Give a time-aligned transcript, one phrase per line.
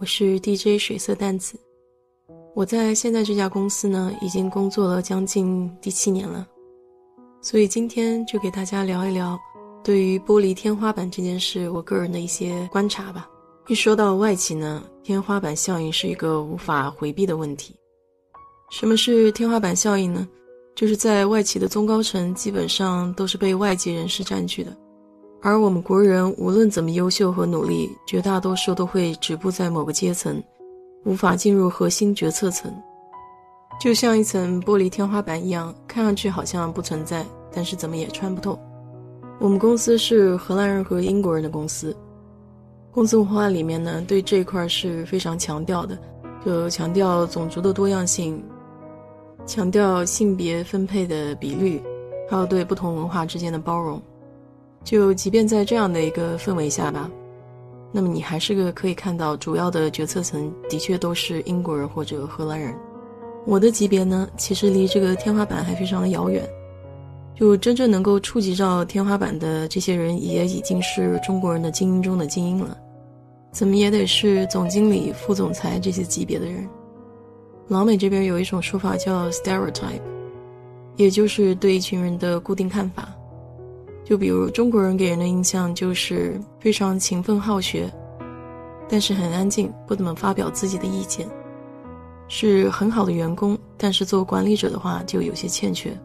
[0.00, 1.60] 我是 DJ 水色淡子。
[2.54, 6.48] 我在现在这家公司呢，已经工作了将近第七年了，
[7.42, 9.38] 所以今天就给大家聊一聊
[9.84, 13.28] 对于玻璃天花板这件事，我个人的一些观察吧。
[13.68, 17.76] 一说到外企呢，天花板效应是一个无法回避的问题。
[18.70, 20.26] 什么是天花板效应呢？
[20.74, 24.74] 就是在外企的中高层基本上都是被外籍人士占据的，
[25.42, 30.42] 而我们国人无论怎么优秀和努力，绝大多数都会止步在某个阶层。
[31.06, 32.70] 无法进入核心决策层，
[33.80, 38.58] 就像一层玻璃天花板一样，看上去好像不存在，但是怎么也穿不透。
[39.38, 41.96] 我们公司是荷兰人和英国人的公司，
[42.90, 45.98] 公司文化里面呢，对这一块是非常强调的，
[46.44, 48.44] 就强调种族的多样性，
[49.46, 51.82] 强调性别分配的比率，
[52.28, 53.98] 还有对不同文化之间的包容。
[54.82, 57.10] 就即便在这样的一个氛围下吧。
[57.92, 62.74] 那么你还是个可以看到主要的决策层的确都是英国人或者荷兰人。
[63.46, 66.48] 我的级别呢，其实离这个天花板还非常的遥远。
[67.34, 72.76] 就真正能够触及到天花板的这些人，也已经是中国人的精英中的精英了。
[73.50, 76.68] 怎么也得是总经理、副总裁这些级别的人。
[77.66, 80.02] 老美这边有一种说法叫 stereotype，
[80.96, 83.08] 也就是对一群人的固定看法。
[84.10, 87.88] 就比如中国人给人的印象就是非常勤奋好学，
[88.88, 91.28] 但是很安静，不怎么发表自己的意见，
[92.26, 95.96] 是很好的员工，但是做管理者的话就有些欠缺。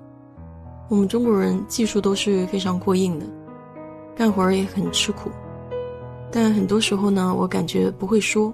[0.87, 3.25] 我们中国人技术都是非常过硬的，
[4.15, 5.31] 干活也很吃苦，
[6.31, 8.53] 但很多时候呢，我感觉不会说。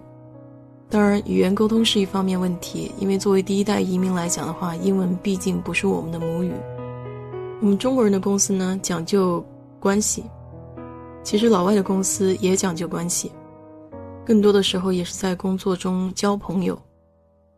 [0.89, 6.53] 当然，语言沟通是一方面问题，因为作为第一代移民来讲的话，英文毕竟不是我们的母语。
[7.59, 9.43] 我们中国人的公司呢讲究
[9.81, 10.23] 关系，
[11.23, 13.31] 其实老外的公司也讲究关系，
[14.23, 16.79] 更多的时候也是在工作中交朋友。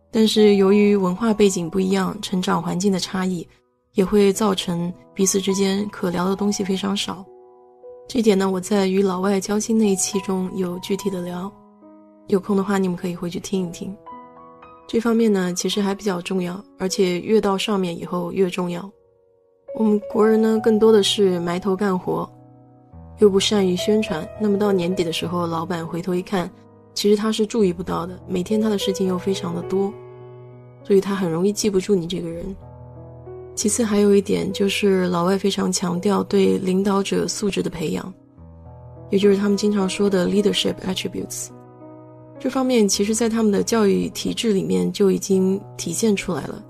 [0.09, 3.45] 但是由于文化背景不一样，成长环境的差异，
[3.93, 7.25] 也会造成彼此之间可聊的东西非常少。
[8.07, 11.51] 这点呢，我在与老外交心那一期中有具体的聊，
[12.27, 13.95] 有空的话你们可以回去听一听。
[14.87, 18.89] 这方面呢，其实还比较重要，而且越到上面以后越重要。
[19.75, 22.29] 我们国人呢，更多的是埋头干活，
[23.17, 24.27] 又不善于宣传。
[24.39, 26.49] 那么到年底的时候，老板回头一看，
[26.93, 28.19] 其实他是注意不到的。
[28.27, 29.91] 每天他的事情又非常的多，
[30.83, 32.55] 所以他很容易记不住你这个人。
[33.55, 38.13] 其次还有一点就是，老外非常强调对领导者素质的培养，
[39.09, 41.47] 也就是他们经常说的 leadership attributes。
[42.39, 46.63] 这方面其实在他们的教育体制里面就已经体现出来了。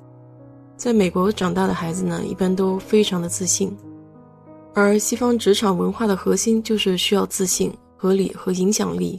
[0.84, 3.74] 在美国长大的孩子呢，一般都非常的自信，
[4.74, 9.18] 而西方职场文化的核心就是需要自信、合理和影响力，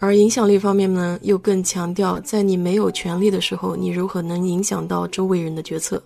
[0.00, 6.02] 而影响力方面呢，又更强调在你没有权利的时候，你如何能影响到周围人的决策。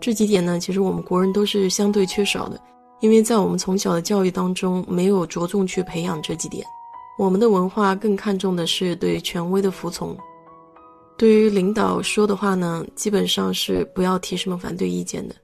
[0.00, 2.58] 这几点呢，其实我们国人都是相对缺少的，
[3.02, 6.66] 因为在我们从小的教育当中没有着重去培养这几点，
[7.18, 10.16] 我们的文化更看重的是对权威的服从。
[11.22, 15.34] 对于领导说的话呢，基本上是不要提什么反对意见的，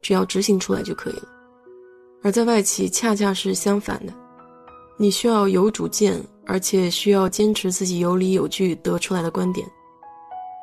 [0.00, 1.28] 只要执行出来就可以了。
[2.22, 4.14] 而在外企恰恰是相反的，
[4.96, 9.68] 你需要有主见，而且需要坚持自己有理有据得出来的观点，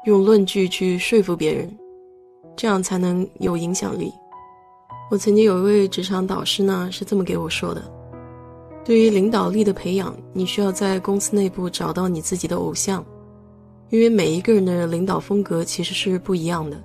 [0.06, 1.72] 用论据去说服别人，
[2.57, 4.12] 这样才能有影响力。
[5.12, 7.83] 我曾经有一位职场导师呢，是这么给我说的：
[8.83, 13.06] 对于领导力的培养，你需要在公司内部找到你自己的偶像。
[13.89, 16.77] 因为每一个人的领导风格其实是不一样的，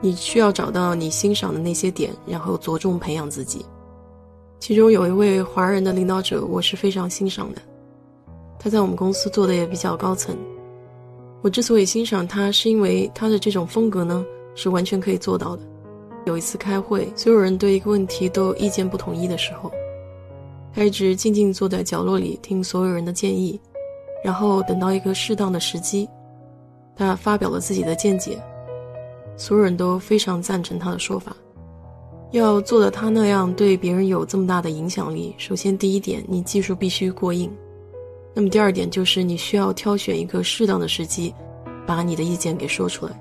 [0.00, 3.64] 你需要找到你欣赏的那些点，然后着重培养自己。
[4.58, 7.62] 其中有一位华人的领导者，我是非常欣赏的，
[8.58, 10.36] 他在我们公司做的也比较高层。
[11.40, 14.22] 我之所以欣赏他，是因为他的这种风格呢，
[14.54, 15.62] 是完全可以做到的。
[16.26, 19.72] 有一次开会，所有人对一个问题都意见不统一的时候，
[20.74, 23.58] 他一直静静坐在角落里听所有人的建议。
[24.22, 26.08] 然后等到一个适当的时机，
[26.94, 28.38] 他发表了自己的见解，
[29.36, 31.34] 所有人都非常赞成他的说法。
[32.32, 37.50] 要做的他那样对别人有这么大的影响力，首先第一点，你技术必须过硬；
[38.32, 41.34] 那么第二点就是你需要挑选一个适当的时机，
[41.86, 43.12] 把你的意见给说出来。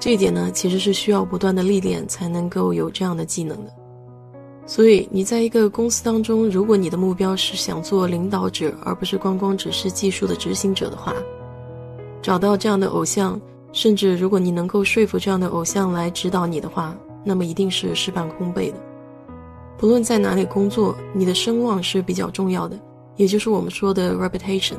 [0.00, 3.72] 这一点呢，其实是需要不断的历练才能够有这样的技能的。
[4.68, 11.14] 所以你在一个公司当中，如果你的目标是想做领导者，而不是光光只是技术的执行者的话，
[12.20, 13.40] 找到这样的偶像，
[13.72, 16.94] 甚至如果你能够说服这样的偶像来指导你的话，
[17.24, 18.76] 那么一定是事半功倍的。
[19.78, 22.78] 不论在哪里工作，你的声望是比较重要的，
[23.16, 24.74] 也就是我们说的 reputation。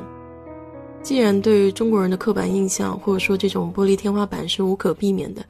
[1.02, 5.42] 既然对中国人的刻板印象或者说这种玻璃天花板是无可避免的，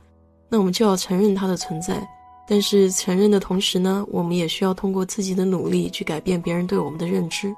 [0.48, 2.02] 那我们就要承认它的存在。
[2.46, 7.54] 但是承认的同时呢，我们也需要通过自己的努力去改变别人对我们的认知。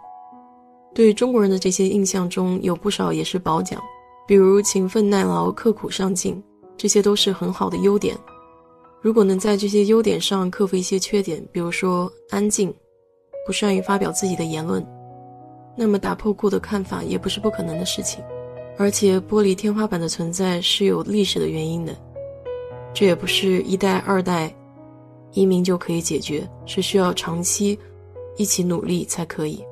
[0.94, 3.80] 对中国人的这些印象中有不少也是褒奖，
[4.28, 6.42] 比如勤奋耐劳、刻苦上进，
[6.76, 8.14] 这些都是很好的优点。
[9.00, 12.72] 如果能在这些优点上克服一些缺点，比如说安静、
[13.46, 14.86] 不善于发表自己的言论，
[15.74, 18.22] 那么打破固的看法也不是不可能的事情。
[18.78, 21.96] 而且玻璃天花板的存在是有历史的原因的，
[22.92, 24.54] 这也不是一代二代。
[25.32, 27.78] 移民就可以解决，是需要长期
[28.36, 29.62] 一起努力才可以。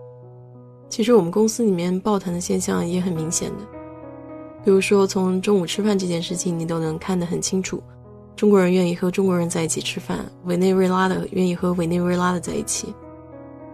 [0.89, 3.59] 其实我们公司里面抱团的现象也很明显的，
[4.65, 7.83] 比如说从中午吃饭这件事情，你都能看得很清楚。
[8.35, 12.95] 中国人愿意和中国人在一起吃饭，委内瑞拉的愿意和委内瑞拉的在一起，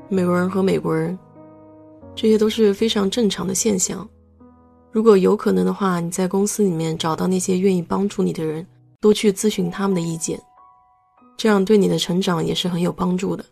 [0.08, 1.16] 美国人和美国人，
[2.14, 4.06] 这些都是非常正常的现象。
[4.90, 8.66] 如果有可能的话，你在公司里面找到那些愿意帮助你的人，
[9.00, 10.40] 多去咨询他们的意见。
[11.36, 13.44] 这样对你的成长也是很有帮助的。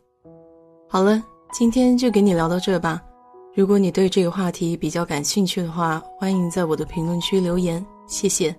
[0.89, 1.23] 好了，
[1.53, 3.03] 今天就给你聊到这吧。
[3.55, 8.55] 如果你对这个话题比较感兴趣的话，欢迎在我的评论区留言，谢谢。